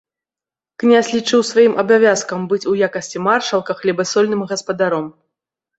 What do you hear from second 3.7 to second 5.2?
хлебасольным гаспадаром.